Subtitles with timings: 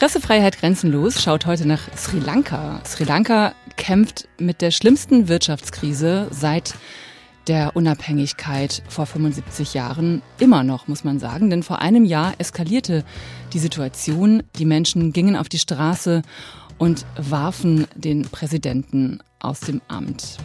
[0.00, 2.80] Pressefreiheit grenzenlos schaut heute nach Sri Lanka.
[2.86, 6.72] Sri Lanka kämpft mit der schlimmsten Wirtschaftskrise seit
[7.48, 11.50] der Unabhängigkeit vor 75 Jahren immer noch, muss man sagen.
[11.50, 13.04] Denn vor einem Jahr eskalierte
[13.52, 14.42] die Situation.
[14.58, 16.22] Die Menschen gingen auf die Straße
[16.78, 20.38] und warfen den Präsidenten aus dem Amt.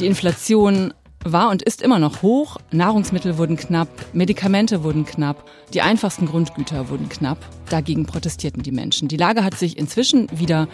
[0.00, 0.92] Die Inflation
[1.24, 2.56] war und ist immer noch hoch.
[2.70, 7.38] Nahrungsmittel wurden knapp, Medikamente wurden knapp, die einfachsten Grundgüter wurden knapp.
[7.70, 9.08] Dagegen protestierten die Menschen.
[9.08, 10.68] Die Lage hat sich inzwischen wieder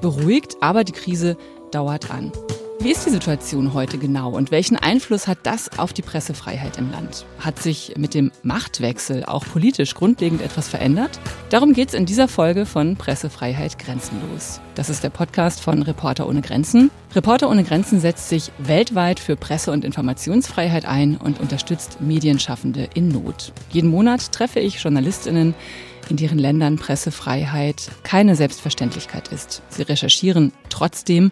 [0.00, 1.36] beruhigt, aber die Krise
[1.70, 2.32] dauert an.
[2.80, 6.90] Wie ist die Situation heute genau und welchen Einfluss hat das auf die Pressefreiheit im
[6.90, 7.24] Land?
[7.38, 11.18] Hat sich mit dem Machtwechsel auch politisch grundlegend etwas verändert?
[11.50, 14.60] Darum geht es in dieser Folge von Pressefreiheit grenzenlos.
[14.74, 16.90] Das ist der Podcast von Reporter ohne Grenzen.
[17.14, 23.08] Reporter ohne Grenzen setzt sich weltweit für Presse- und Informationsfreiheit ein und unterstützt Medienschaffende in
[23.08, 23.52] Not.
[23.70, 25.54] Jeden Monat treffe ich Journalistinnen,
[26.10, 29.62] in deren Ländern Pressefreiheit keine Selbstverständlichkeit ist.
[29.70, 31.30] Sie recherchieren trotzdem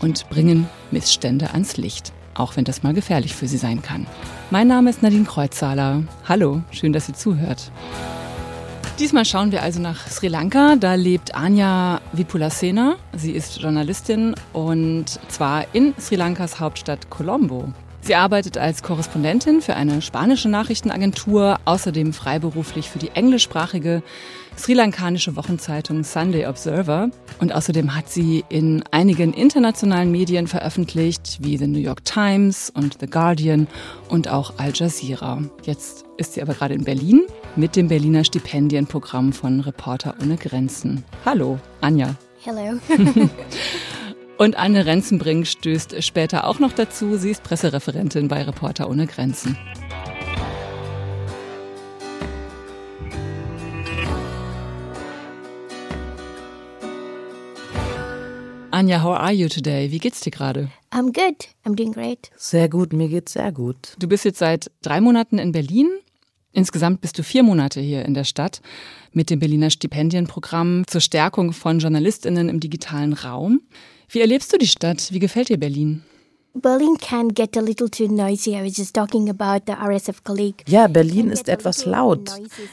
[0.00, 4.06] und bringen Missstände ans Licht, auch wenn das mal gefährlich für sie sein kann.
[4.50, 6.02] Mein Name ist Nadine Kreuzzahler.
[6.28, 7.70] Hallo, schön, dass ihr zuhört.
[8.98, 10.76] Diesmal schauen wir also nach Sri Lanka.
[10.76, 12.96] Da lebt Anja Vipulasena.
[13.16, 17.72] Sie ist Journalistin und zwar in Sri Lankas Hauptstadt Colombo.
[18.02, 24.02] Sie arbeitet als Korrespondentin für eine spanische Nachrichtenagentur, außerdem freiberuflich für die englischsprachige
[24.56, 27.10] sri-lankanische Wochenzeitung Sunday Observer.
[27.40, 32.98] Und außerdem hat sie in einigen internationalen Medien veröffentlicht, wie The New York Times und
[33.00, 33.68] The Guardian
[34.08, 35.42] und auch Al Jazeera.
[35.64, 37.22] Jetzt ist sie aber gerade in Berlin
[37.56, 41.04] mit dem Berliner Stipendienprogramm von Reporter ohne Grenzen.
[41.24, 42.14] Hallo, Anja.
[42.42, 42.78] Hello.
[44.40, 47.18] Und Anne Renzenbrink stößt später auch noch dazu.
[47.18, 49.54] Sie ist Pressereferentin bei Reporter ohne Grenzen.
[58.70, 59.90] Anja, how are you today?
[59.90, 60.70] Wie geht's dir gerade?
[60.90, 61.48] I'm good.
[61.66, 62.30] I'm doing great.
[62.38, 63.94] Sehr gut, mir geht's sehr gut.
[63.98, 65.90] Du bist jetzt seit drei Monaten in Berlin.
[66.52, 68.62] Insgesamt bist du vier Monate hier in der Stadt
[69.12, 73.60] mit dem Berliner Stipendienprogramm zur Stärkung von JournalistInnen im digitalen Raum.
[74.12, 75.12] Wie erlebst du die Stadt?
[75.12, 76.02] Wie gefällt dir Berlin?
[76.54, 78.56] Berlin can get a little too noisy.
[78.56, 80.64] I was just talking about the RSF colleague.
[80.66, 82.32] Ja, Berlin ist etwas laut.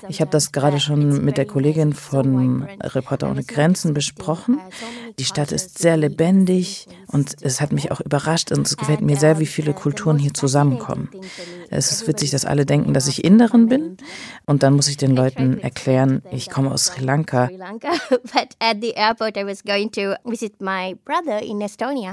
[0.09, 4.59] Ich habe das gerade schon mit der Kollegin von Reporter ohne Grenzen besprochen.
[5.19, 9.15] Die Stadt ist sehr lebendig und es hat mich auch überrascht und es gefällt mir
[9.15, 11.09] sehr, wie viele Kulturen hier zusammenkommen.
[11.69, 13.97] Es ist witzig, dass alle denken, dass ich Inderin bin
[14.45, 17.49] und dann muss ich den Leuten erklären, ich komme aus Sri Lanka.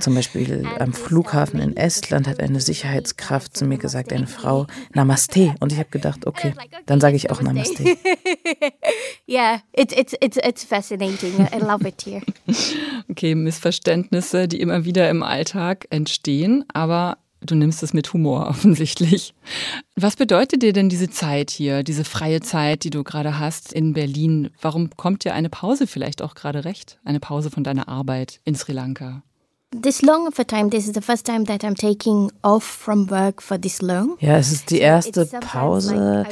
[0.01, 4.67] Zum Beispiel am Flughafen Flughafen in Estland hat eine Sicherheitskraft zu mir gesagt, eine Frau,
[4.93, 5.55] Namaste.
[5.61, 6.53] Und ich habe gedacht, okay,
[6.87, 7.85] dann sage ich auch Namaste.
[9.29, 11.47] yeah, it's, it's, it's, it's fascinating.
[11.53, 12.23] I love it here.
[13.11, 19.35] Okay, Missverständnisse, die immer wieder im Alltag entstehen, aber du nimmst es mit Humor offensichtlich.
[19.95, 23.93] Was bedeutet dir denn diese Zeit hier, diese freie Zeit, die du gerade hast in
[23.93, 24.51] Berlin?
[24.61, 26.99] Warum kommt dir eine Pause vielleicht auch gerade recht?
[27.05, 29.23] Eine Pause von deiner Arbeit in Sri Lanka?
[29.83, 30.71] This long of a time.
[30.71, 34.17] This is the first time that I'm taking off from work for this long.
[34.21, 36.27] Ja, es ist die erste Pause,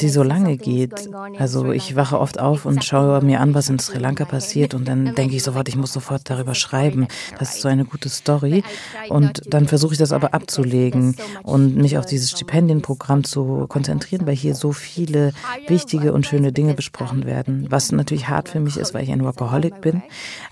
[0.00, 1.08] die so lange geht.
[1.38, 4.86] Also ich wache oft auf und schaue mir an, was in Sri Lanka passiert und
[4.88, 7.08] dann denke ich sofort, ich muss sofort darüber schreiben.
[7.38, 8.62] Das ist so eine gute Story
[9.08, 14.36] und dann versuche ich das aber abzulegen und mich auf dieses Stipendienprogramm zu konzentrieren, weil
[14.36, 15.32] hier so viele
[15.66, 19.24] wichtige und schöne Dinge besprochen werden, was natürlich hart für mich ist, weil ich ein
[19.24, 20.02] Workaholic bin,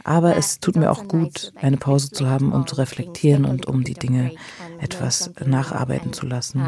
[0.04, 3.84] aber es tut mir auch gut, eine Pause zu haben, um zu reflektieren und um
[3.84, 4.32] die Dinge
[4.78, 6.62] etwas nacharbeiten zu lassen.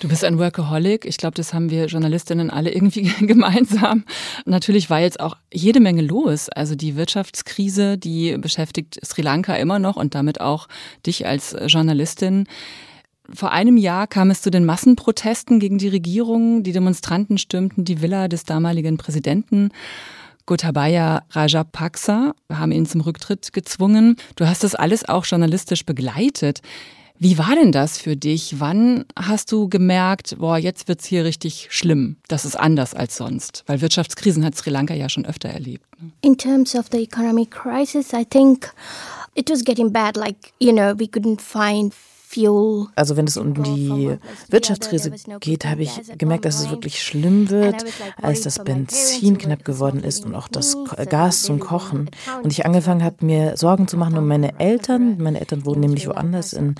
[0.00, 1.04] Du bist ein Workaholic.
[1.04, 4.04] Ich glaube, das haben wir Journalistinnen alle irgendwie gemeinsam.
[4.44, 6.48] Natürlich war jetzt auch jede Menge los.
[6.48, 10.68] Also die Wirtschaftskrise, die beschäftigt Sri Lanka immer noch und damit auch
[11.06, 12.46] dich als Journalistin.
[13.32, 16.64] Vor einem Jahr kam es zu den Massenprotesten gegen die Regierung.
[16.64, 19.70] Die Demonstranten stürmten die Villa des damaligen Präsidenten.
[20.50, 24.16] Gotabaya Rajapaksa haben ihn zum Rücktritt gezwungen.
[24.34, 26.60] Du hast das alles auch journalistisch begleitet.
[27.20, 28.58] Wie war denn das für dich?
[28.58, 32.16] Wann hast du gemerkt, boah, jetzt wird's hier richtig schlimm?
[32.26, 35.86] Das ist anders als sonst, weil Wirtschaftskrisen hat Sri Lanka ja schon öfter erlebt.
[36.02, 36.10] Ne?
[36.22, 38.74] In terms of the economic crisis, I think
[39.36, 40.16] it was getting bad.
[40.16, 41.94] Like you know, we couldn't find
[42.94, 44.16] Also wenn es um die
[44.48, 47.84] Wirtschaftskrise geht, habe ich gemerkt, dass es wirklich schlimm wird,
[48.22, 50.76] als das Benzin knapp geworden ist und auch das
[51.08, 52.08] Gas zum Kochen.
[52.42, 55.16] Und ich angefangen habe, mir Sorgen zu machen um meine Eltern.
[55.18, 56.76] Meine Eltern wohnen nämlich woanders in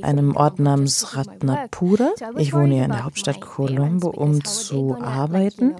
[0.00, 2.12] einem Ort namens Ratnapura.
[2.38, 5.74] Ich wohne ja in der Hauptstadt Colombo, um zu arbeiten.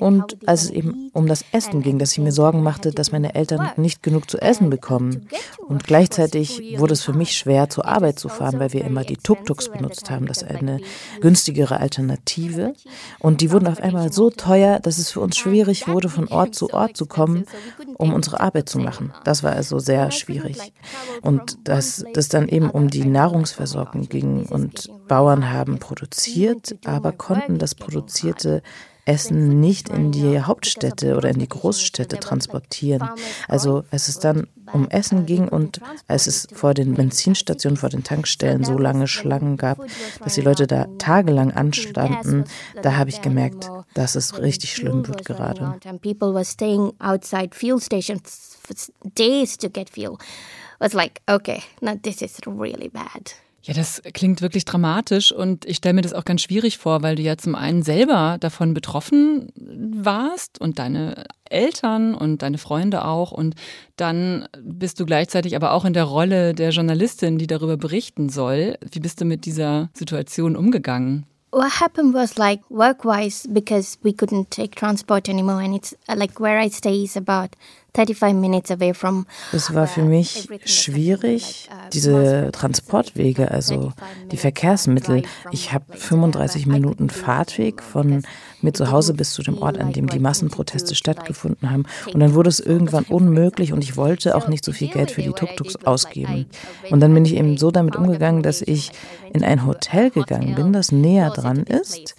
[0.00, 3.34] Und als es eben um das Essen ging, dass ich mir Sorgen machte, dass meine
[3.34, 5.28] Eltern nicht genug zu essen bekommen.
[5.66, 9.16] Und gleichzeitig wurde es für mich schwer, zur Arbeit zu fahren, weil wir immer die
[9.16, 10.26] Tuk-Tuks benutzt haben.
[10.26, 10.80] Das ist eine
[11.20, 12.74] günstigere Alternative.
[13.18, 16.54] Und die wurden auf einmal so teuer, dass es für uns schwierig wurde, von Ort
[16.54, 17.44] zu Ort zu kommen,
[17.96, 19.12] um unsere Arbeit zu machen.
[19.24, 20.72] Das war also sehr schwierig.
[21.22, 27.58] Und dass das dann eben um die Nahrungsversorgung ging und Bauern haben produziert, aber konnten
[27.58, 28.62] das Produzierte
[29.08, 33.08] Essen nicht in die Hauptstädte oder in die Großstädte transportieren.
[33.48, 38.04] Also als es dann um Essen ging und als es vor den Benzinstationen, vor den
[38.04, 39.78] Tankstellen so lange Schlangen gab,
[40.22, 42.44] dass die Leute da tagelang anstanden,
[42.82, 45.78] da habe ich gemerkt, dass es richtig schlimm wird gerade.
[50.80, 53.34] was like, okay, now this is really bad.
[53.68, 57.16] Ja, das klingt wirklich dramatisch und ich stelle mir das auch ganz schwierig vor, weil
[57.16, 63.30] du ja zum einen selber davon betroffen warst und deine Eltern und deine Freunde auch
[63.30, 63.56] und
[63.96, 68.78] dann bist du gleichzeitig aber auch in der Rolle der Journalistin, die darüber berichten soll.
[68.90, 71.26] Wie bist du mit dieser Situation umgegangen?
[71.52, 76.58] What happened was like work-wise because we couldn't take transport anymore and it's like where
[76.58, 77.50] I stay is about
[79.52, 83.92] es war für mich schwierig, uh, diese Transportwege, also
[84.30, 85.22] die Verkehrsmittel.
[85.50, 88.22] Ich habe 35 Minuten Fahrtweg von
[88.60, 91.84] mir zu Hause bis zu dem Ort, an dem die Massenproteste stattgefunden haben.
[92.12, 95.22] Und dann wurde es irgendwann unmöglich und ich wollte auch nicht so viel Geld für
[95.22, 96.46] die Tuk-Tuks ausgeben.
[96.90, 98.92] Und dann bin ich eben so damit umgegangen, dass ich
[99.32, 102.16] in ein Hotel gegangen bin, das näher dran ist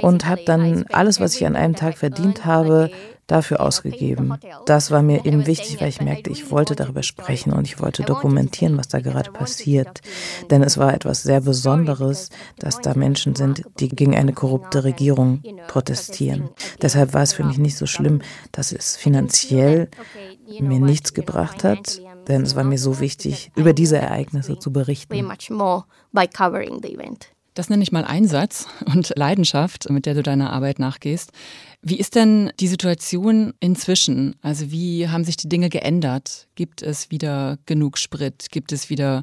[0.00, 2.90] und habe dann alles, was ich an einem Tag verdient habe,
[3.28, 4.34] dafür ausgegeben.
[4.66, 8.02] Das war mir eben wichtig, weil ich merkte, ich wollte darüber sprechen und ich wollte
[8.02, 10.00] dokumentieren, was da gerade passiert.
[10.50, 15.42] Denn es war etwas sehr Besonderes, dass da Menschen sind, die gegen eine korrupte Regierung
[15.68, 16.48] protestieren.
[16.82, 19.88] Deshalb war es für mich nicht so schlimm, dass es finanziell
[20.60, 25.14] mir nichts gebracht hat, denn es war mir so wichtig, über diese Ereignisse zu berichten.
[27.58, 31.32] Das nenne ich mal Einsatz und Leidenschaft, mit der du deiner Arbeit nachgehst.
[31.80, 34.34] Wie ist denn die Situation inzwischen?
[34.42, 36.48] Also wie haben sich die Dinge geändert?
[36.56, 38.48] Gibt es wieder genug Sprit?
[38.50, 39.22] Gibt es wieder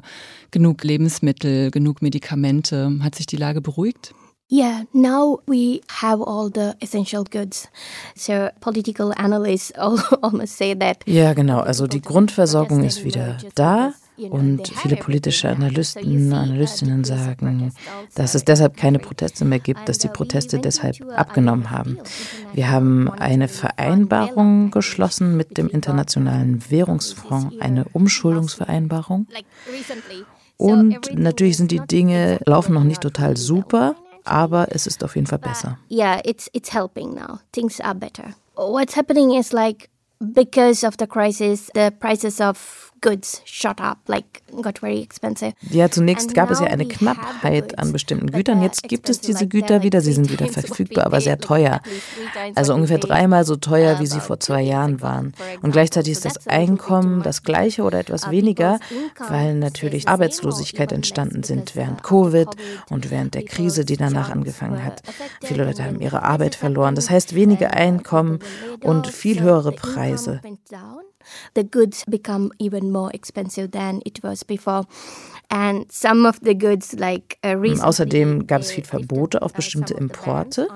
[0.50, 2.90] genug Lebensmittel, genug Medikamente?
[3.02, 4.14] Hat sich die Lage beruhigt?
[4.50, 7.68] Yeah, now we have all the essential goods.
[8.14, 9.72] So political analysts
[10.22, 10.98] almost say that.
[11.06, 11.60] Ja, genau.
[11.60, 13.92] Also die Grundversorgung ist wieder da.
[14.30, 17.72] Und viele politische Analysten, Analystinnen sagen,
[18.14, 21.98] dass es deshalb keine Proteste mehr gibt, dass die Proteste deshalb abgenommen haben.
[22.52, 29.26] Wir haben eine Vereinbarung geschlossen mit dem Internationalen Währungsfonds, eine Umschuldungsvereinbarung.
[30.56, 35.26] Und natürlich sind die Dinge, laufen noch nicht total super, aber es ist auf jeden
[35.26, 35.78] Fall besser.
[35.90, 37.40] Yeah, it's, it's helping now.
[37.52, 38.34] Things are better.
[38.56, 44.42] What's happening is like, because of the crisis, the prices of goods shot up, like
[44.62, 45.52] got very expensive.
[45.70, 48.62] Ja, zunächst gab es ja eine Knappheit an bestimmten Gütern.
[48.62, 50.00] Jetzt gibt es diese Güter wieder.
[50.00, 51.80] Sie sind wieder verfügbar, aber sehr teuer.
[52.56, 55.34] Also ungefähr dreimal so teuer, wie sie vor zwei Jahren waren.
[55.62, 58.80] Und gleichzeitig ist das Einkommen das gleiche oder etwas weniger,
[59.28, 62.48] weil natürlich Arbeitslosigkeit entstanden sind während Covid
[62.90, 65.02] und während der Krise, die danach angefangen hat.
[65.42, 66.96] Viele Leute haben ihre Arbeit verloren.
[66.96, 68.40] Das heißt weniger Einkommen
[68.82, 70.40] und viel höhere Preise
[71.54, 74.84] the goods become even more expensive than it was before.
[75.48, 80.68] And some of the goods like uh, Außerdem gab es viel Verbote auf bestimmte Importe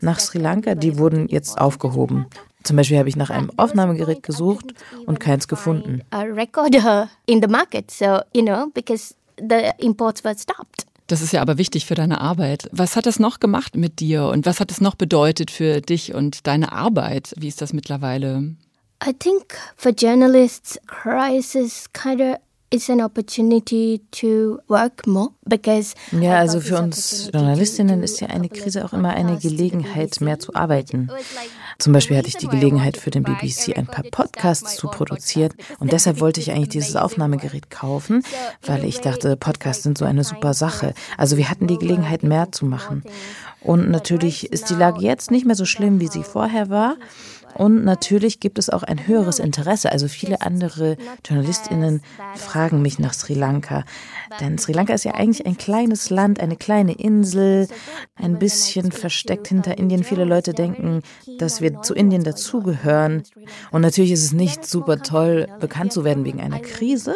[0.00, 2.26] nach Sri Lanka, die wurden jetzt aufgehoben.
[2.64, 4.74] Zum Beispiel habe ich nach einem Aufnahmegerät gesucht
[5.06, 6.02] und keins gefunden.
[6.10, 10.86] A recorder in the market, so you know, because the imports were stopped.
[11.06, 12.68] Das ist ja aber wichtig für deine Arbeit.
[12.72, 16.14] Was hat das noch gemacht mit dir und was hat es noch bedeutet für dich
[16.14, 17.32] und deine Arbeit?
[17.36, 18.56] Wie ist das mittlerweile?
[19.04, 22.36] I think for journalists, crisis kind of
[22.70, 28.48] is an opportunity to work more because ja, also für uns Journalistinnen ist ja eine
[28.48, 31.10] Krise auch immer eine Gelegenheit, mehr zu arbeiten.
[31.78, 35.92] Zum Beispiel hatte ich die Gelegenheit für den BBC ein paar Podcasts zu produzieren und
[35.92, 38.22] deshalb wollte ich eigentlich dieses Aufnahmegerät kaufen,
[38.64, 40.94] weil ich dachte, Podcasts sind so eine super Sache.
[41.18, 43.04] Also wir hatten die Gelegenheit, mehr zu machen.
[43.60, 46.96] Und natürlich ist die Lage jetzt nicht mehr so schlimm, wie sie vorher war.
[47.56, 49.90] Und natürlich gibt es auch ein höheres Interesse.
[49.90, 52.02] Also viele andere Journalistinnen
[52.34, 53.84] fragen mich nach Sri Lanka.
[54.40, 57.68] Denn Sri Lanka ist ja eigentlich ein kleines Land, eine kleine Insel,
[58.14, 60.04] ein bisschen versteckt hinter Indien.
[60.04, 61.02] Viele Leute denken,
[61.38, 63.22] dass wir zu Indien dazugehören.
[63.70, 67.14] Und natürlich ist es nicht super toll, bekannt zu werden wegen einer Krise.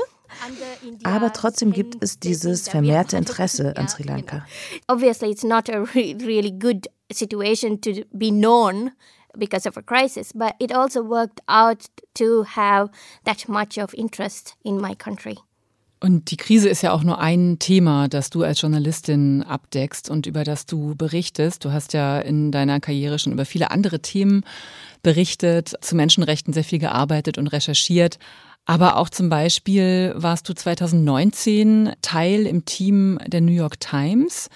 [1.02, 4.47] Aber trotzdem gibt es dieses vermehrte Interesse an Sri Lanka.
[4.88, 8.92] Obviously, it's not a really good situation to be known
[9.37, 12.90] because of a crisis, but it also worked out to have
[13.25, 15.37] that much of interest in my country.
[16.02, 20.26] Und die Krise ist ja auch nur ein Thema, das du als Journalistin abdeckst und
[20.26, 21.62] über das du berichtest.
[21.62, 24.44] Du hast ja in deiner Karriere schon über viele andere Themen
[25.02, 28.18] berichtet, zu Menschenrechten sehr viel gearbeitet und recherchiert.
[28.64, 34.49] Aber auch zum Beispiel warst du 2019 Teil im Team der New York Times,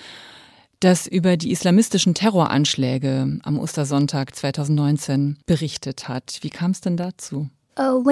[0.84, 6.38] das über die islamistischen Terroranschläge am Ostersonntag 2019 berichtet hat.
[6.42, 7.48] Wie kam es denn dazu?
[7.76, 8.04] Uh,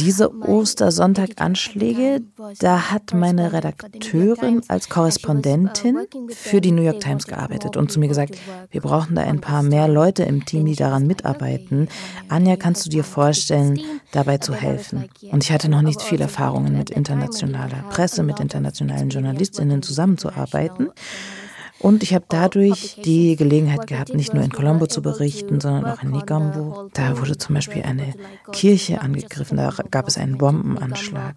[0.00, 2.22] Diese Ostersonntag-Anschläge,
[2.60, 5.98] da hat meine Redakteurin als Korrespondentin
[6.30, 8.38] für die New York Times gearbeitet und zu mir gesagt,
[8.70, 11.88] wir brauchen da ein paar mehr Leute im Team, die daran mitarbeiten.
[12.28, 13.78] Anja, kannst du dir vorstellen,
[14.12, 15.10] dabei zu helfen?
[15.30, 20.88] Und ich hatte noch nicht viel Erfahrungen mit internationaler Presse, mit internationalen Journalistinnen zusammenzuarbeiten.
[21.80, 26.02] Und ich habe dadurch die Gelegenheit gehabt, nicht nur in Colombo zu berichten, sondern auch
[26.02, 26.88] in Nigambo.
[26.92, 28.14] Da wurde zum Beispiel eine
[28.52, 31.36] Kirche angegriffen, da gab es einen Bombenanschlag.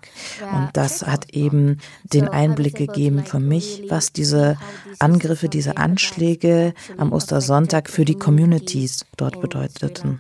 [0.52, 4.58] Und das hat eben den Einblick gegeben für mich, was diese
[5.00, 10.20] Angriffe, diese Anschläge am Ostersonntag für die Communities dort bedeuteten.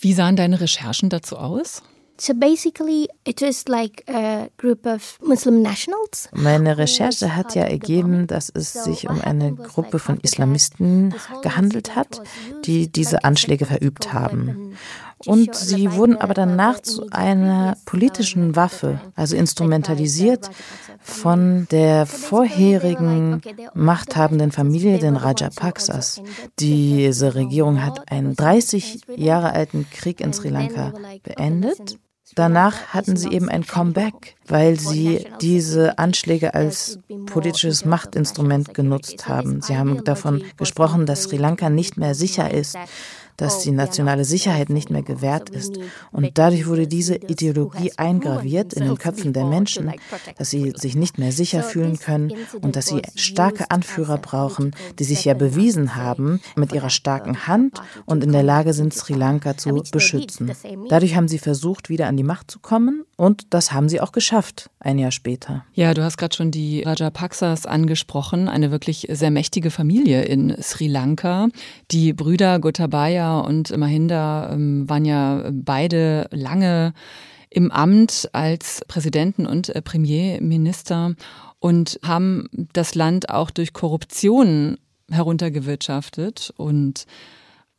[0.00, 1.82] Wie sahen deine Recherchen dazu aus?
[2.22, 6.28] So basically, it was like a group of Muslim nationals.
[6.34, 12.20] Meine Recherche hat ja ergeben, dass es sich um eine Gruppe von Islamisten gehandelt hat,
[12.66, 14.76] die diese Anschläge verübt haben.
[15.24, 20.50] Und sie wurden aber danach zu einer politischen Waffe, also instrumentalisiert
[21.00, 23.40] von der vorherigen
[23.72, 26.20] machthabenden Familie, den Rajapaksas.
[26.58, 31.98] Diese Regierung hat einen 30 Jahre alten Krieg in Sri Lanka beendet
[32.34, 39.62] Danach hatten sie eben ein Comeback, weil sie diese Anschläge als politisches Machtinstrument genutzt haben.
[39.62, 42.76] Sie haben davon gesprochen, dass Sri Lanka nicht mehr sicher ist
[43.40, 45.78] dass die nationale Sicherheit nicht mehr gewährt ist.
[46.12, 49.92] Und dadurch wurde diese Ideologie eingraviert in den Köpfen der Menschen,
[50.36, 55.04] dass sie sich nicht mehr sicher fühlen können und dass sie starke Anführer brauchen, die
[55.04, 59.56] sich ja bewiesen haben mit ihrer starken Hand und in der Lage sind, Sri Lanka
[59.56, 60.52] zu beschützen.
[60.88, 64.12] Dadurch haben sie versucht, wieder an die Macht zu kommen und das haben sie auch
[64.12, 64.39] geschafft,
[64.78, 65.64] ein Jahr später.
[65.74, 70.86] Ja, du hast gerade schon die Rajapaksas angesprochen, eine wirklich sehr mächtige Familie in Sri
[70.86, 71.48] Lanka.
[71.90, 76.92] Die Brüder Gotabaya und Mahinda ähm, waren ja beide lange
[77.50, 81.14] im Amt als Präsidenten und äh, Premierminister
[81.58, 84.78] und haben das Land auch durch Korruption
[85.10, 87.06] heruntergewirtschaftet und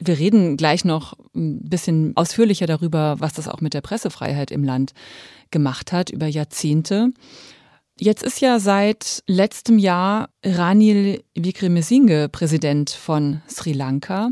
[0.03, 4.63] wir reden gleich noch ein bisschen ausführlicher darüber, was das auch mit der Pressefreiheit im
[4.63, 4.93] Land
[5.51, 7.10] gemacht hat über Jahrzehnte.
[8.00, 14.31] Jetzt ist ja seit letztem Jahr Ranil Wickremesinghe Präsident von Sri Lanka.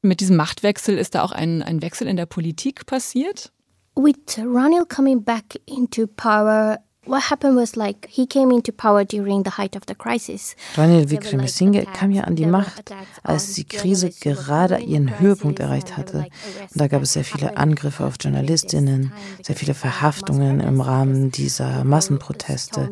[0.00, 3.52] Mit diesem Machtwechsel ist da auch ein, ein Wechsel in der Politik passiert?
[3.96, 9.44] With Ranil coming back into power What happened was like he came into power during
[9.44, 10.56] the height of the crisis.
[10.74, 16.26] Ranil Wickremesinghe kam ja an die Macht, als die Krise gerade ihren Höhepunkt erreicht hatte.
[16.60, 21.84] Und da gab es sehr viele Angriffe auf Journalistinnen, sehr viele Verhaftungen im Rahmen dieser
[21.84, 22.90] Massenproteste.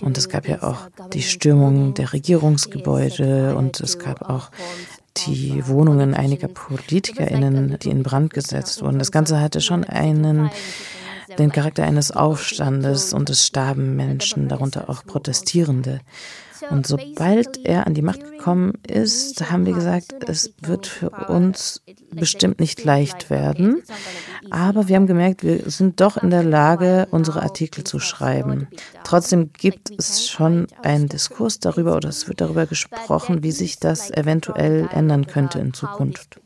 [0.00, 4.50] Und es gab ja auch die Stürmung der Regierungsgebäude und es gab auch
[5.26, 8.98] die Wohnungen einiger PolitikerInnen, die in Brand gesetzt wurden.
[8.98, 10.50] Das Ganze hatte schon einen
[11.38, 16.00] den Charakter eines Aufstandes und es starben Menschen, darunter auch Protestierende.
[16.70, 21.82] Und sobald er an die Macht gekommen ist, haben wir gesagt, es wird für uns
[22.10, 23.82] bestimmt nicht leicht werden.
[24.50, 28.68] Aber wir haben gemerkt, wir sind doch in der Lage, unsere Artikel zu schreiben.
[29.04, 34.10] Trotzdem gibt es schon einen Diskurs darüber oder es wird darüber gesprochen, wie sich das
[34.10, 36.40] eventuell ändern könnte in Zukunft.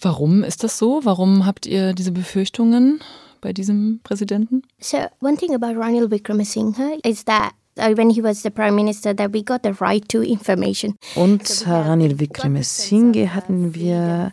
[0.00, 1.00] Warum ist das so?
[1.04, 3.00] Warum habt ihr diese Befürchtungen
[3.40, 4.62] bei diesem Präsidenten?
[4.80, 9.14] So, one thing about Ranil Wickremesinghe is that uh, when he was the prime minister
[9.14, 10.96] that we got the right to information.
[11.14, 14.32] Und Ranil Wickremesinghe hatten wir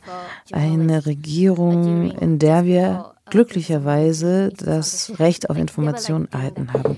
[0.52, 6.98] eine Regierung, in der wir glücklicherweise das Recht auf Information erhalten haben.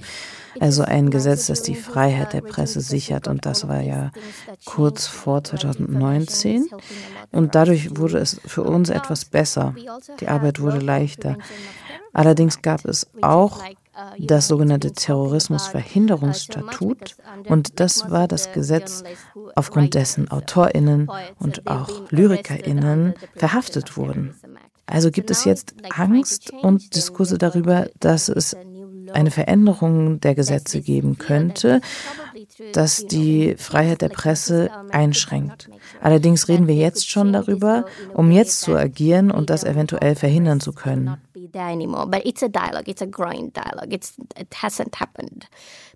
[0.60, 3.28] Also ein Gesetz, das die Freiheit der Presse sichert.
[3.28, 4.12] Und das war ja
[4.66, 6.68] kurz vor 2019.
[7.32, 9.76] Und dadurch wurde es für uns etwas besser.
[10.20, 11.38] Die Arbeit wurde leichter.
[12.14, 13.62] Allerdings gab es auch
[14.18, 17.16] das sogenannte Terrorismusverhinderungsstatut
[17.48, 19.04] und das war das Gesetz,
[19.56, 24.34] aufgrund dessen Autorinnen und auch Lyrikerinnen verhaftet wurden.
[24.86, 28.58] Also gibt es jetzt Angst und Diskurse darüber, dass es
[29.14, 31.82] eine Veränderung der Gesetze geben könnte,
[32.74, 35.70] das die Freiheit der Presse einschränkt.
[36.02, 40.74] Allerdings reden wir jetzt schon darüber, um jetzt zu agieren und das eventuell verhindern zu
[40.74, 41.18] können.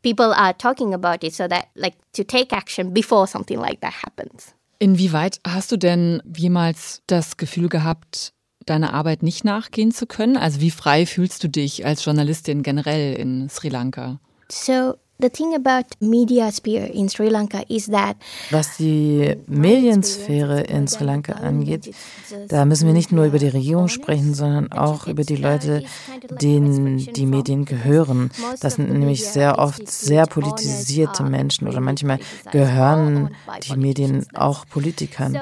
[0.04, 3.94] People are talking about it so that like to take action before something like that
[4.04, 4.54] happens.
[4.80, 8.34] Inwieweit hast du denn jemals das Gefühl gehabt,
[8.70, 10.38] deiner Arbeit nicht nachgehen zu können?
[10.38, 14.20] Also wie frei fühlst du dich als Journalistin generell in Sri Lanka?
[14.50, 18.18] So The thing about media sphere in Sri Lanka is that
[18.52, 21.92] Was die Mediensphäre in Sri Lanka angeht,
[22.50, 25.84] da müssen wir nicht nur über die Regierung sprechen, sondern auch über die Leute,
[26.40, 28.30] denen die Medien gehören.
[28.60, 32.20] Das sind nämlich sehr oft sehr politisierte Menschen oder manchmal
[32.52, 33.32] gehören
[33.68, 35.40] die Medien auch Politikern.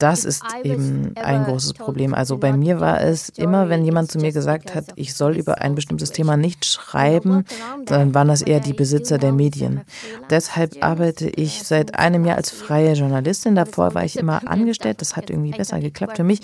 [0.00, 2.14] Das ist eben ein großes Problem.
[2.14, 5.60] Also bei mir war es immer, wenn jemand zu mir gesagt hat, ich soll über
[5.60, 7.44] ein bestimmtes Thema nicht schreiben,
[7.86, 9.82] dann waren das eher die Besitzer der Medien.
[10.30, 13.54] Deshalb arbeite ich seit einem Jahr als freie Journalistin.
[13.54, 15.02] Davor war ich immer angestellt.
[15.02, 16.40] Das hat irgendwie besser geklappt für mich.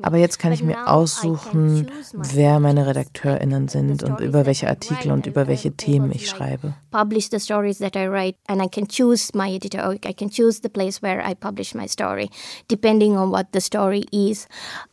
[0.00, 5.26] Aber jetzt kann ich mir aussuchen, wer meine RedakteurInnen sind und über welche Artikel und
[5.26, 6.74] über welche Themen ich schreibe.
[6.92, 10.30] Publish the stories that I write and I can choose my editor or I can
[10.30, 12.30] choose the place where I publish my story
[12.68, 14.46] depending on what the story is.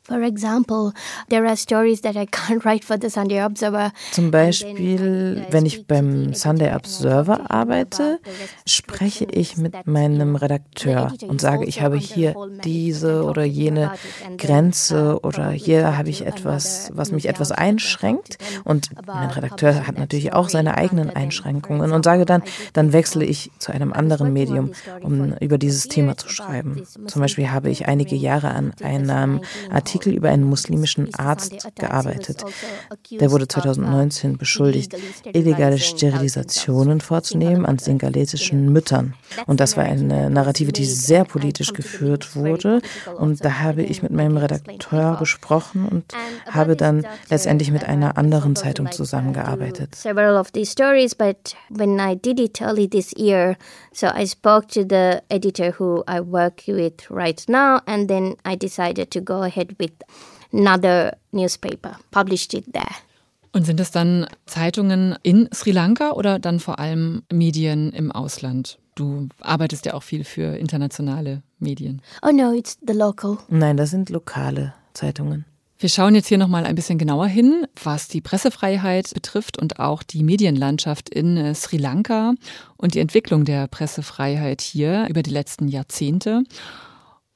[0.08, 0.94] For example,
[1.30, 3.92] there are stories that I can't write for the Sunday Observer.
[4.12, 8.20] Zum Beispiel, wenn ich beim Sunday Observer arbeite,
[8.66, 13.92] spreche ich mit meinem Redakteur und sage, ich habe hier diese oder jene
[14.38, 18.38] Grenze oder hier habe ich etwas, was mich etwas einschränkt.
[18.64, 23.52] Und mein Redakteur hat natürlich auch seine eigenen Einschränkungen und sage dann, dann wechsle ich
[23.60, 24.72] zu einem anderen Medium,
[25.02, 26.84] um über dieses Thema zu schreiben.
[27.08, 32.44] Zum Beispiel habe ich einige Jahre an einem Artikel über einen muslimischen Arzt gearbeitet.
[33.12, 34.96] Der wurde 2019 beschuldigt,
[35.34, 35.78] illegale
[36.86, 39.14] Sterilisationen vorzunehmen an singalesischen Müttern.
[39.48, 42.82] Und das war eine Narrative, die sehr politisch geführt wurde.
[43.18, 46.06] Und da habe ich mit meinem Redakteur gesprochen und
[46.50, 49.96] habe dann letztendlich mit einer anderen Zeitung zusammengearbeitet.
[49.96, 53.58] Several of these stories, but when I did it early this year,
[53.94, 58.56] so I spoke to the editor who I work with right now, and then I
[58.56, 59.94] decided to go ahead with
[60.52, 62.96] another newspaper, published it there.
[63.56, 68.80] Und sind es dann Zeitungen in Sri Lanka oder dann vor allem Medien im Ausland?
[68.96, 72.02] Du arbeitest ja auch viel für internationale Medien.
[72.22, 73.38] Oh no, it's the local.
[73.48, 75.46] Nein, das sind lokale Zeitungen.
[75.80, 80.04] Wir schauen jetzt hier nochmal ein bisschen genauer hin, was die Pressefreiheit betrifft und auch
[80.04, 82.34] die Medienlandschaft in äh, Sri Lanka
[82.76, 86.44] und die Entwicklung der Pressefreiheit hier über die letzten Jahrzehnte.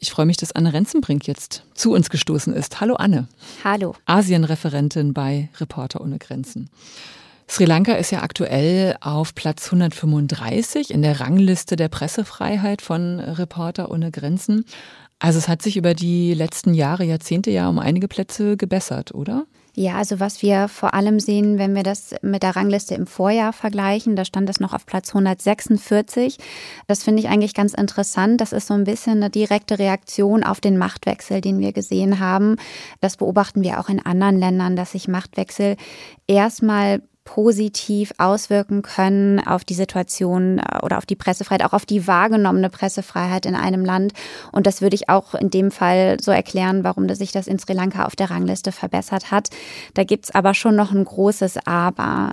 [0.02, 2.80] Ich freue mich, dass Anne Renzenbrink jetzt zu uns gestoßen ist.
[2.80, 3.28] Hallo Anne.
[3.66, 3.96] Hallo.
[4.06, 6.70] Asienreferentin bei Reporter ohne Grenzen.
[7.50, 13.92] Sri Lanka ist ja aktuell auf Platz 135 in der Rangliste der Pressefreiheit von Reporter
[13.92, 14.64] ohne Grenzen.
[15.20, 19.48] Also es hat sich über die letzten Jahre, Jahrzehnte ja um einige Plätze gebessert, oder?
[19.76, 23.54] Ja, also was wir vor allem sehen, wenn wir das mit der Rangliste im Vorjahr
[23.54, 26.38] vergleichen, da stand es noch auf Platz 146.
[26.88, 28.42] Das finde ich eigentlich ganz interessant.
[28.42, 32.58] Das ist so ein bisschen eine direkte Reaktion auf den Machtwechsel, den wir gesehen haben.
[33.00, 35.78] Das beobachten wir auch in anderen Ländern, dass sich Machtwechsel
[36.28, 42.08] erstmal positiv auswirken können auf die Situation äh, oder auf die Pressefreiheit, auch auf die
[42.08, 44.14] wahrgenommene Pressefreiheit in einem Land.
[44.52, 47.74] Und das würde ich auch in dem Fall so erklären, warum sich das in Sri
[47.74, 49.50] Lanka auf der Rangliste verbessert hat.
[49.94, 52.32] Da gibt es aber schon noch ein großes Aber.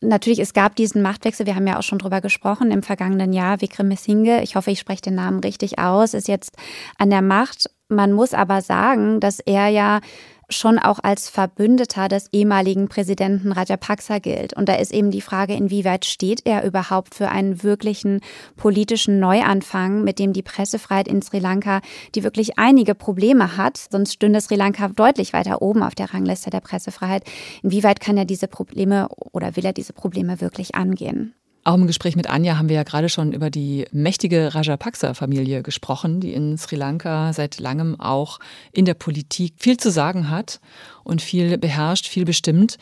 [0.00, 3.60] Natürlich, es gab diesen Machtwechsel, wir haben ja auch schon drüber gesprochen im vergangenen Jahr.
[3.60, 6.56] Vikremesinghe, ich hoffe, ich spreche den Namen richtig aus, ist jetzt
[6.96, 7.68] an der Macht.
[7.88, 10.00] Man muss aber sagen, dass er ja
[10.48, 14.54] schon auch als Verbündeter des ehemaligen Präsidenten Rajapaksa gilt.
[14.54, 18.20] Und da ist eben die Frage, inwieweit steht er überhaupt für einen wirklichen
[18.56, 21.80] politischen Neuanfang, mit dem die Pressefreiheit in Sri Lanka,
[22.14, 26.50] die wirklich einige Probleme hat, sonst stünde Sri Lanka deutlich weiter oben auf der Rangliste
[26.50, 27.24] der Pressefreiheit.
[27.62, 31.34] Inwieweit kann er diese Probleme oder will er diese Probleme wirklich angehen?
[31.64, 36.20] Auch im Gespräch mit Anja haben wir ja gerade schon über die mächtige Rajapaksa-Familie gesprochen,
[36.20, 38.38] die in Sri Lanka seit langem auch
[38.72, 40.60] in der Politik viel zu sagen hat
[41.04, 42.78] und viel beherrscht, viel bestimmt.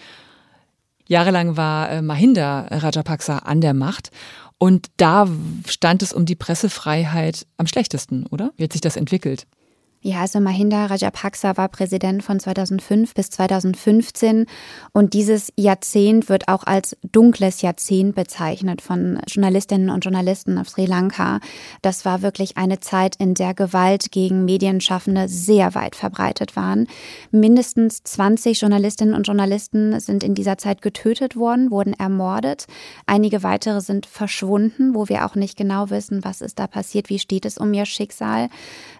[1.08, 4.10] Jahrelang war äh, Mahinda Rajapaksa an der Macht
[4.58, 5.28] und da
[5.66, 8.52] stand es um die Pressefreiheit am schlechtesten, oder?
[8.56, 9.46] Wie hat sich das entwickelt?
[10.06, 14.46] Ja, also Mahinda Rajapaksa war Präsident von 2005 bis 2015
[14.92, 20.86] und dieses Jahrzehnt wird auch als dunkles Jahrzehnt bezeichnet von Journalistinnen und Journalisten auf Sri
[20.86, 21.40] Lanka.
[21.82, 26.86] Das war wirklich eine Zeit, in der Gewalt gegen Medienschaffende sehr weit verbreitet waren.
[27.32, 32.68] Mindestens 20 Journalistinnen und Journalisten sind in dieser Zeit getötet worden, wurden ermordet.
[33.06, 37.18] Einige weitere sind verschwunden, wo wir auch nicht genau wissen, was ist da passiert, wie
[37.18, 38.50] steht es um ihr Schicksal.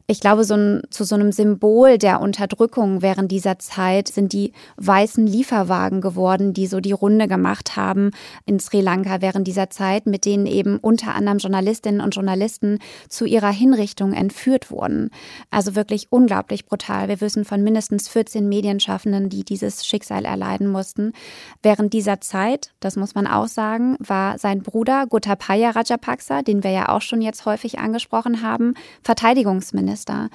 [0.08, 4.52] Ich glaube, so ein, zu so einem Symbol der Unterdrückung während dieser Zeit sind die
[4.78, 8.12] weißen Lieferwagen geworden, die so die Runde gemacht haben
[8.46, 12.78] in Sri Lanka während dieser Zeit, mit denen eben unter anderem Journalistinnen und Journalisten
[13.10, 15.10] zu ihrer Hinrichtung entführt wurden.
[15.50, 17.08] Also wirklich unglaublich brutal.
[17.08, 21.12] Wir wissen von mindestens 14 Medienschaffenden, die dieses Schicksal erleiden mussten.
[21.62, 26.70] Während dieser Zeit, das muss man auch sagen, war sein Bruder Gotabaya Rajapaksa, den wir
[26.70, 30.06] ja auch schon jetzt häufig angesprochen haben, Verteidigungsminister.
[30.16, 30.30] Minister.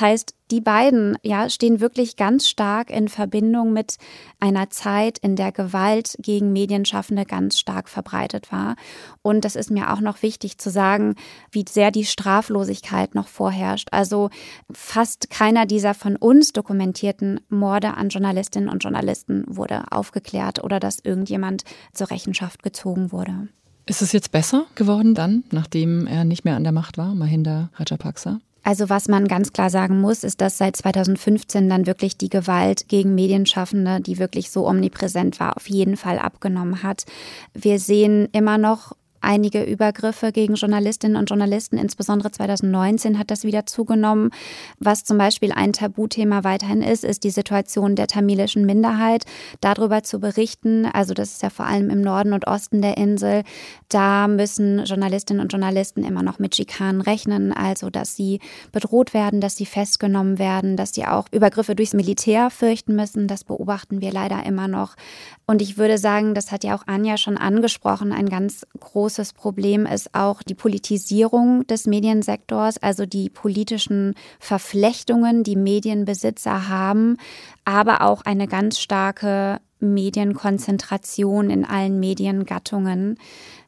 [0.00, 3.98] Das heißt, die beiden ja, stehen wirklich ganz stark in Verbindung mit
[4.38, 8.76] einer Zeit, in der Gewalt gegen Medienschaffende ganz stark verbreitet war.
[9.20, 11.16] Und das ist mir auch noch wichtig zu sagen,
[11.50, 13.88] wie sehr die Straflosigkeit noch vorherrscht.
[13.90, 14.30] Also
[14.72, 21.00] fast keiner dieser von uns dokumentierten Morde an Journalistinnen und Journalisten wurde aufgeklärt oder dass
[21.00, 23.48] irgendjemand zur Rechenschaft gezogen wurde.
[23.84, 27.68] Ist es jetzt besser geworden dann, nachdem er nicht mehr an der Macht war, Mahinda
[27.74, 28.40] Rajapaksa?
[28.62, 32.88] Also was man ganz klar sagen muss, ist, dass seit 2015 dann wirklich die Gewalt
[32.88, 37.04] gegen Medienschaffende, die wirklich so omnipräsent war, auf jeden Fall abgenommen hat.
[37.54, 43.66] Wir sehen immer noch einige Übergriffe gegen Journalistinnen und Journalisten, insbesondere 2019 hat das wieder
[43.66, 44.30] zugenommen.
[44.78, 49.24] Was zum Beispiel ein Tabuthema weiterhin ist, ist die Situation der tamilischen Minderheit.
[49.60, 53.42] Darüber zu berichten, also das ist ja vor allem im Norden und Osten der Insel,
[53.88, 58.40] da müssen Journalistinnen und Journalisten immer noch mit Schikanen rechnen, also dass sie
[58.72, 63.28] bedroht werden, dass sie festgenommen werden, dass sie auch Übergriffe durchs Militär fürchten müssen.
[63.28, 64.96] Das beobachten wir leider immer noch.
[65.46, 69.86] Und ich würde sagen, das hat ja auch Anja schon angesprochen, ein ganz großes Problem
[69.86, 77.16] ist auch die Politisierung des Mediensektors, also die politischen Verflechtungen, die Medienbesitzer haben,
[77.64, 83.16] aber auch eine ganz starke Medienkonzentration in allen Mediengattungen.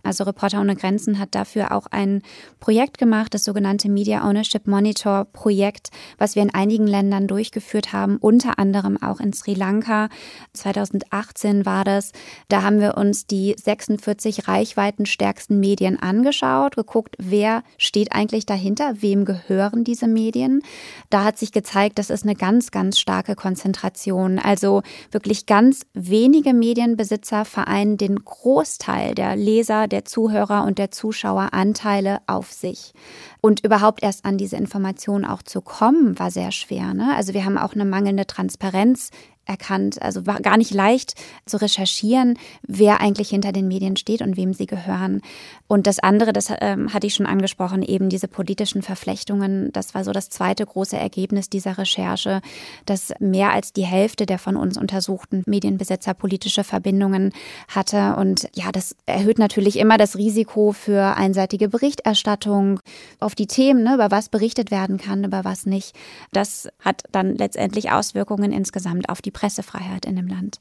[0.03, 2.23] Also Reporter ohne Grenzen hat dafür auch ein
[2.59, 8.17] Projekt gemacht, das sogenannte Media Ownership Monitor Projekt, was wir in einigen Ländern durchgeführt haben,
[8.17, 10.09] unter anderem auch in Sri Lanka.
[10.55, 12.13] 2018 war das.
[12.49, 19.25] Da haben wir uns die 46 reichweitenstärksten Medien angeschaut, geguckt, wer steht eigentlich dahinter, wem
[19.25, 20.63] gehören diese Medien.
[21.11, 24.41] Da hat sich gezeigt, das ist eine ganz, ganz starke Konzentration.
[24.41, 31.49] Also wirklich ganz wenige Medienbesitzer vereinen den Großteil der Leser, der Zuhörer und der Zuschauer
[31.53, 32.93] Anteile auf sich.
[33.41, 36.95] Und überhaupt erst an diese Informationen auch zu kommen, war sehr schwer.
[36.95, 37.15] Ne?
[37.17, 39.11] Also wir haben auch eine mangelnde Transparenz
[39.47, 40.01] erkannt.
[40.01, 41.15] Also war gar nicht leicht
[41.47, 45.21] zu recherchieren, wer eigentlich hinter den Medien steht und wem sie gehören.
[45.67, 49.73] Und das andere, das ähm, hatte ich schon angesprochen, eben diese politischen Verflechtungen.
[49.73, 52.41] Das war so das zweite große Ergebnis dieser Recherche,
[52.87, 57.33] dass mehr als die Hälfte der von uns untersuchten Medienbesitzer politische Verbindungen
[57.69, 58.17] hatte.
[58.17, 62.81] Und ja, das erhöht natürlich immer das Risiko für einseitige Berichterstattung
[63.19, 65.97] auf die Themen, ne, über was berichtet werden kann, über was nicht.
[66.33, 70.61] Das hat dann letztendlich Auswirkungen insgesamt auf die Pressefreiheit in dem Land.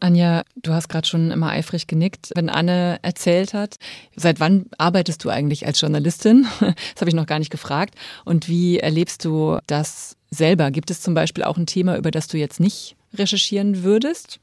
[0.00, 3.76] Anja, du hast gerade schon immer eifrig genickt, wenn Anne erzählt hat.
[4.16, 6.46] Seit wann arbeitest du eigentlich als Journalistin?
[6.60, 7.94] Das habe ich noch gar nicht gefragt.
[8.24, 10.70] Und wie erlebst du das selber?
[10.70, 14.40] Gibt es zum Beispiel auch ein Thema, über das du jetzt nicht recherchieren würdest?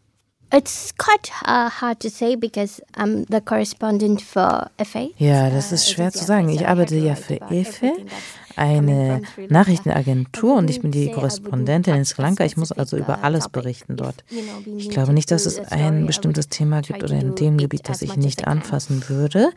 [0.54, 5.12] It's quite uh, hard to say because I'm the correspondent for EFE.
[5.18, 6.48] Ja, das ist schwer zu sagen.
[6.50, 7.92] Ich arbeite ja für EFE,
[8.56, 12.46] eine Nachrichtenagentur und ich bin die Korrespondentin in Sri Lanka.
[12.46, 14.24] Ich muss also über alles berichten dort.
[14.78, 18.48] Ich glaube nicht, dass es ein bestimmtes Thema gibt oder ein Themengebiet, das ich nicht
[18.48, 19.52] anfassen würde.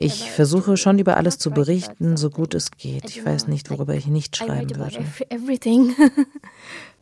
[0.00, 3.04] Ich versuche schon über alles zu berichten, so gut es geht.
[3.10, 5.04] Ich weiß nicht, worüber ich nicht schreiben würde.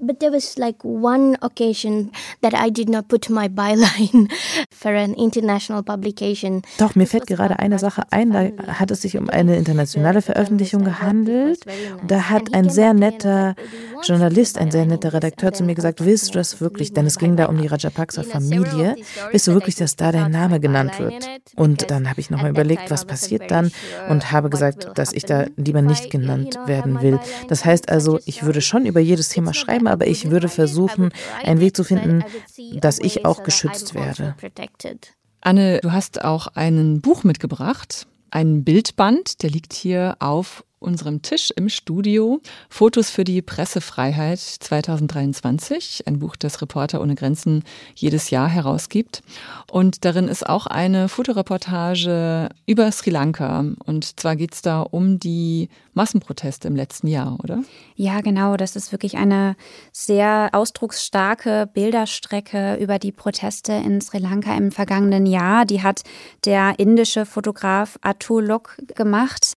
[0.05, 2.11] But there was like one occasion
[2.41, 4.33] that I did not put my byline
[4.73, 6.63] for an international publication.
[6.79, 10.83] Doch, mir fällt gerade eine Sache ein, da hat es sich um eine internationale Veröffentlichung
[10.83, 11.61] gehandelt.
[12.01, 13.55] Und da hat ein sehr netter
[14.03, 17.37] Journalist, ein sehr netter Redakteur zu mir gesagt, willst du das wirklich, denn es ging
[17.37, 18.97] da um die Rajapaksa Familie,
[19.31, 21.29] willst du wirklich, dass da dein Name genannt wird?
[21.55, 23.71] Und dann habe ich nochmal überlegt, was passiert dann
[24.09, 27.21] und habe gesagt, dass ich da lieber nicht genannt werden will.
[27.49, 31.11] Das heißt also, ich würde schon über jedes Thema schreiben, aber ich würde versuchen,
[31.43, 32.25] einen Weg zu finden,
[32.81, 34.35] dass ich auch geschützt werde.
[35.41, 41.53] Anne, du hast auch ein Buch mitgebracht, ein Bildband, der liegt hier auf unserem Tisch
[41.57, 42.41] im Studio.
[42.69, 47.65] Fotos für die Pressefreiheit 2023, ein Buch, das Reporter ohne Grenzen
[47.95, 49.23] jedes Jahr herausgibt.
[49.71, 53.65] Und darin ist auch eine Fotoreportage über Sri Lanka.
[53.85, 57.63] Und zwar geht es da um die Massenproteste im letzten Jahr, oder?
[57.97, 58.57] Ja, genau.
[58.57, 59.57] Das ist wirklich eine
[59.93, 65.65] sehr ausdrucksstarke Bilderstrecke über die Proteste in Sri Lanka im vergangenen Jahr.
[65.65, 66.03] Die hat
[66.45, 69.55] der indische Fotograf Atul Lok gemacht.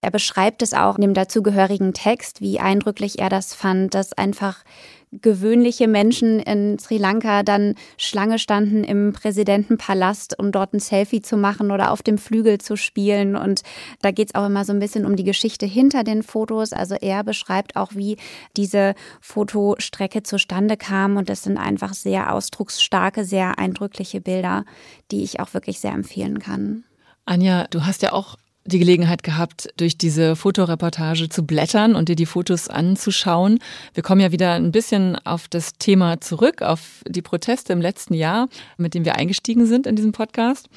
[0.00, 4.64] Er beschreibt es auch in dem dazugehörigen Text, wie eindrücklich er das fand, dass einfach
[5.12, 11.36] gewöhnliche Menschen in Sri Lanka dann Schlange standen im Präsidentenpalast, um dort ein Selfie zu
[11.36, 13.36] machen oder auf dem Flügel zu spielen.
[13.36, 13.62] Und
[14.02, 16.72] da geht es auch immer so ein bisschen um die Geschichte hinter den Fotos.
[16.72, 18.16] Also er beschreibt auch, wie
[18.56, 21.16] diese Fotostrecke zustande kam.
[21.16, 24.64] Und das sind einfach sehr ausdrucksstarke, sehr eindrückliche Bilder,
[25.10, 26.84] die ich auch wirklich sehr empfehlen kann.
[27.24, 28.36] Anja, du hast ja auch
[28.68, 33.58] die Gelegenheit gehabt, durch diese Fotoreportage zu blättern und dir die Fotos anzuschauen.
[33.94, 38.14] Wir kommen ja wieder ein bisschen auf das Thema zurück, auf die Proteste im letzten
[38.14, 40.68] Jahr, mit dem wir eingestiegen sind in diesem Podcast.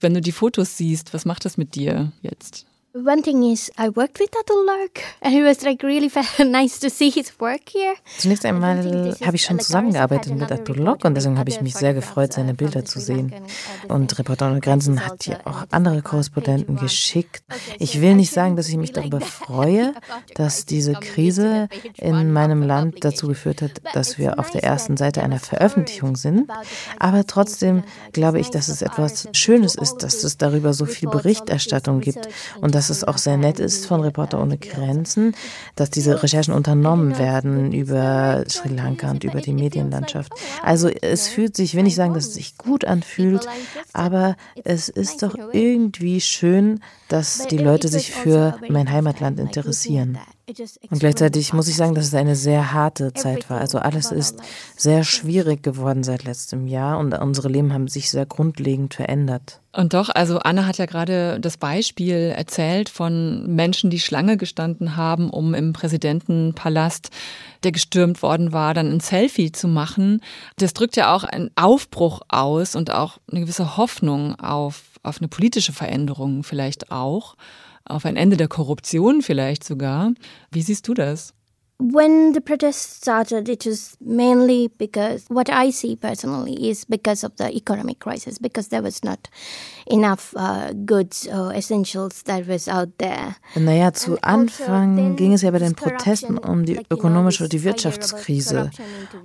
[0.00, 2.66] Wenn du die Fotos siehst, was macht das mit dir jetzt?
[2.94, 6.10] One thing is, I worked with Atul Lark and it was like really
[6.44, 7.94] nice to see his work here.
[8.18, 11.94] Zunächst einmal habe ich schon zusammengearbeitet mit Atul Lark und deswegen habe ich mich sehr
[11.94, 13.32] gefreut, seine Bilder zu sehen.
[13.88, 17.42] Und Reporter ohne Grenzen hat hier auch andere Korrespondenten geschickt.
[17.78, 19.94] Ich will nicht sagen, dass ich mich darüber freue,
[20.34, 25.22] dass diese Krise in meinem Land dazu geführt hat, dass wir auf der ersten Seite
[25.22, 26.50] einer Veröffentlichung sind.
[26.98, 32.02] Aber trotzdem glaube ich, dass es etwas Schönes ist, dass es darüber so viel Berichterstattung
[32.02, 32.28] gibt
[32.60, 35.36] und dass dass es auch sehr nett ist von Reporter ohne Grenzen,
[35.76, 40.32] dass diese Recherchen unternommen werden über Sri Lanka und über die Medienlandschaft.
[40.64, 43.46] Also es fühlt sich, will nicht sagen, dass es sich gut anfühlt,
[43.92, 50.18] aber es ist doch irgendwie schön, dass die Leute sich für mein Heimatland interessieren.
[50.90, 53.60] Und gleichzeitig muss ich sagen, dass es eine sehr harte Zeit war.
[53.60, 54.40] Also alles ist
[54.76, 59.60] sehr schwierig geworden seit letztem Jahr und unsere Leben haben sich sehr grundlegend verändert.
[59.74, 64.96] Und doch, also Anna hat ja gerade das Beispiel erzählt von Menschen, die Schlange gestanden
[64.96, 67.10] haben, um im Präsidentenpalast,
[67.62, 70.20] der gestürmt worden war, dann ein Selfie zu machen.
[70.58, 75.28] Das drückt ja auch einen Aufbruch aus und auch eine gewisse Hoffnung auf, auf eine
[75.28, 77.36] politische Veränderung vielleicht auch
[77.84, 80.12] auf ein Ende der Korruption vielleicht sogar.
[80.50, 81.34] Wie siehst du das?
[81.90, 87.36] When the protests started, it was mainly because what I see personally is because of
[87.36, 89.28] the economic crisis, because there was not
[89.86, 93.34] enough uh, goods or essentials that was out there.
[93.56, 97.64] Naja, zu also Anfang ging es ja bei den Protesten um die ökonomische und die
[97.64, 98.70] Wirtschaftskrise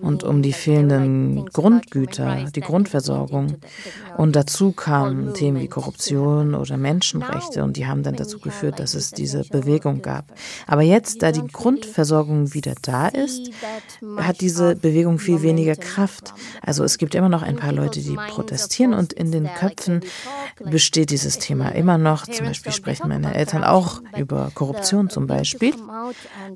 [0.02, 3.58] und um die fehlenden Grundgüter, die Grundversorgung.
[4.18, 8.96] Und dazu kamen Themen wie Korruption oder Menschenrechte und die haben dann dazu geführt, dass
[8.96, 10.34] es diese Bewegung gab.
[10.66, 13.52] Aber jetzt, da die Grundversorgung wieder da ist,
[14.18, 16.34] hat diese Bewegung viel weniger Kraft.
[16.62, 20.02] Also es gibt immer noch ein paar Leute, die protestieren und in den Köpfen
[20.64, 22.26] besteht dieses Thema immer noch.
[22.28, 25.74] Zum Beispiel sprechen meine Eltern auch über Korruption zum Beispiel.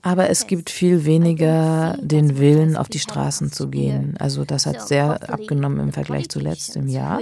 [0.01, 4.15] Aber es gibt viel weniger den Willen, auf die Straßen zu gehen.
[4.19, 7.19] Also das hat sehr abgenommen im Vergleich zu letztem Jahr.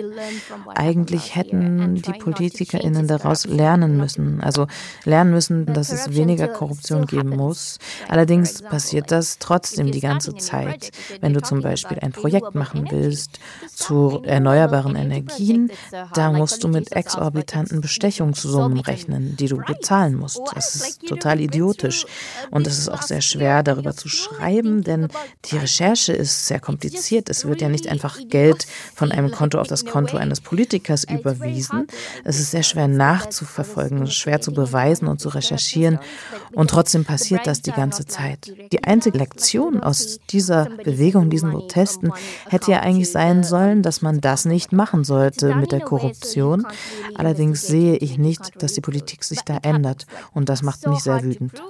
[0.76, 4.42] Eigentlich hätten die PolitikerInnen daraus lernen müssen.
[4.42, 4.68] Also
[5.06, 7.80] lernen müssen, dass es weniger Korruption geben muss.
[8.08, 10.92] Allerdings passiert das trotzdem die ganze Zeit.
[11.22, 13.40] Wenn du zum Beispiel ein Projekt machen willst
[13.74, 15.72] zu erneuerbaren Energien,
[16.14, 20.42] da musst du mit exorbitanten Bestechungssummen rechnen, die du bezahlen musst.
[20.54, 22.06] Das ist total idiotisch.
[22.52, 25.08] Und es ist auch sehr schwer, darüber zu schreiben, denn
[25.46, 27.30] die Recherche ist sehr kompliziert.
[27.30, 31.88] Es wird ja nicht einfach Geld von einem Konto auf das Konto eines Politikers überwiesen.
[32.24, 36.00] Es ist sehr schwer nachzuverfolgen, schwer zu beweisen und zu recherchieren.
[36.54, 38.39] Und trotzdem passiert das die ganze Zeit.
[38.46, 42.12] Die einzige Lektion aus dieser Bewegung, diesen Protesten,
[42.48, 46.66] hätte ja eigentlich sein sollen, dass man das nicht machen sollte mit der Korruption.
[47.16, 50.06] Allerdings sehe ich nicht, dass die Politik sich da ändert.
[50.34, 51.62] Und das macht mich sehr wütend.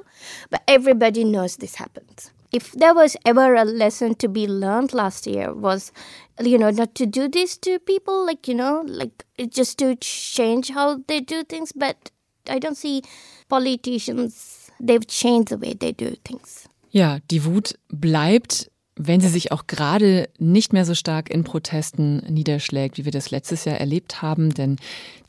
[0.49, 2.31] But everybody knows this happens.
[2.51, 5.93] If there was ever a lesson to be learned last year was,
[6.41, 10.71] you know, not to do this to people, like, you know, like just to change
[10.73, 12.11] how they do things, but
[12.49, 13.03] I don't see
[13.49, 16.69] politicians, they've changed the way they do things.
[16.91, 22.17] Ja, die Wut bleibt, wenn sie sich auch gerade nicht mehr so stark in Protesten
[22.29, 24.77] niederschlägt, wie wir das letztes Jahr erlebt haben, denn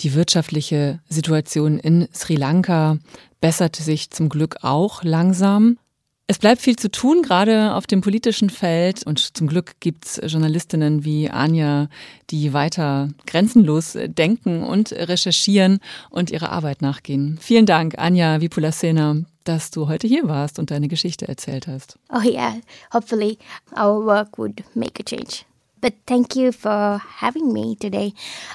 [0.00, 2.98] die wirtschaftliche Situation in Sri Lanka
[3.40, 5.78] besserte sich zum Glück auch langsam.
[6.26, 9.04] Es bleibt viel zu tun, gerade auf dem politischen Feld.
[9.04, 11.88] Und zum Glück gibt es Journalistinnen wie Anja,
[12.30, 17.36] die weiter grenzenlos denken und recherchieren und ihrer Arbeit nachgehen.
[17.40, 21.98] Vielen Dank, Anja Vipulasena, dass du heute hier warst und deine Geschichte erzählt hast.
[22.12, 22.56] Oh yeah,
[22.92, 23.38] hopefully
[23.76, 25.44] our work would make a change.
[25.80, 28.12] But thank you for having me today.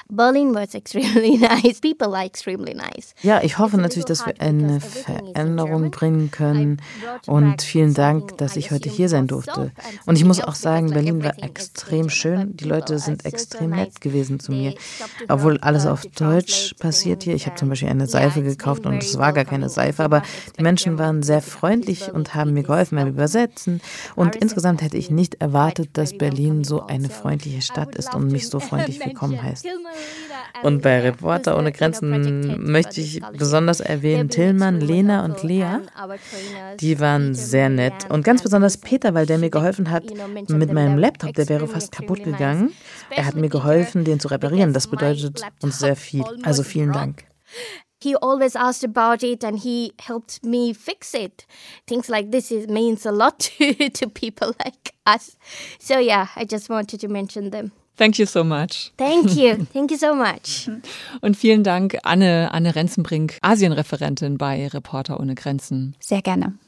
[0.08, 1.80] Berlin was extremely nice.
[1.80, 3.14] People are extremely nice.
[3.22, 6.80] Ja, ich hoffe natürlich, dass wir eine Veränderung bringen können.
[7.26, 9.72] Und vielen Dank, dass ich heute hier sein durfte.
[10.06, 12.56] Und ich muss auch sagen, Berlin war extrem schön.
[12.56, 14.74] Die Leute sind extrem nett gewesen zu mir.
[15.28, 17.34] Obwohl alles auf Deutsch passiert hier.
[17.34, 20.04] Ich habe zum Beispiel eine Seife gekauft und es war gar keine Seife.
[20.04, 20.22] Aber
[20.58, 23.80] die Menschen waren sehr freundlich und haben mir geholfen beim Übersetzen.
[24.14, 28.48] Und insgesamt hätte ich nicht erwartet, dass Berlin so eine freundliche Stadt ist und mich
[28.48, 29.66] so freundlich willkommen heißt.
[30.62, 35.78] Und bei Reporter ohne Grenzen möchte ich besonders erwähnen Tillmann, Lena und Lea.
[36.80, 38.08] Die waren sehr nett.
[38.08, 40.04] Und ganz besonders Peter, weil der mir geholfen hat
[40.48, 42.72] mit meinem Laptop, der wäre fast kaputt gegangen.
[43.10, 44.72] Er hat mir geholfen, den zu reparieren.
[44.72, 46.24] Das bedeutet uns sehr viel.
[46.42, 47.24] Also vielen Dank.
[48.00, 51.46] He always asked about it and he helped me fix it.
[51.86, 55.36] Things like this is, means a lot to, to people like us.
[55.78, 57.72] So yeah, I just wanted to mention them.
[57.96, 58.92] Thank you so much.
[58.98, 59.66] Thank you.
[59.72, 60.68] Thank you so much.
[61.22, 65.94] Und vielen Dank, Anne, Anne Renzenbrink, Asienreferentin bei Reporter ohne Grenzen.
[65.98, 66.58] Sehr gerne.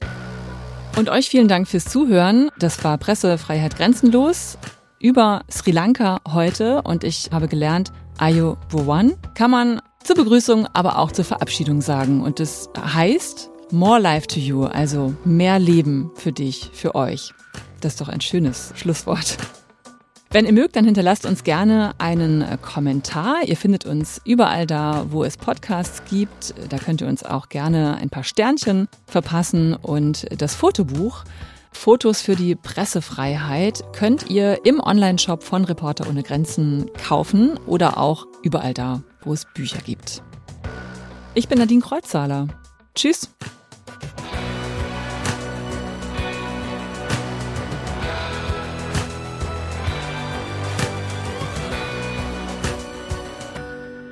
[0.97, 2.51] Und euch vielen Dank fürs Zuhören.
[2.59, 4.57] Das war Pressefreiheit grenzenlos
[5.01, 10.99] über Sri Lanka heute und ich habe gelernt, Ayo Bhuwan kann man zur Begrüßung, aber
[10.99, 12.23] auch zur Verabschiedung sagen.
[12.23, 17.35] Und das heißt More Life to You, also mehr Leben für dich, für euch.
[17.83, 19.37] Das ist doch ein schönes Schlusswort.
[20.31, 23.42] Wenn ihr mögt, dann hinterlasst uns gerne einen Kommentar.
[23.44, 26.55] Ihr findet uns überall da, wo es Podcasts gibt.
[26.71, 29.75] Da könnt ihr uns auch gerne ein paar Sternchen verpassen.
[29.75, 31.25] Und das Fotobuch
[31.71, 38.27] Fotos für die Pressefreiheit könnt ihr im Onlineshop von Reporter ohne Grenzen kaufen oder auch
[38.42, 40.23] überall da, wo es Bücher gibt.
[41.35, 42.49] Ich bin Nadine Kreuzzahler.
[42.95, 43.31] Tschüss.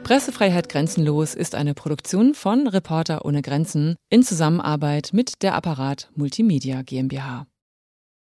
[0.04, 6.82] Pressefreiheit Grenzenlos ist eine Produktion von Reporter ohne Grenzen in Zusammenarbeit mit der Apparat Multimedia
[6.82, 7.46] GmbH.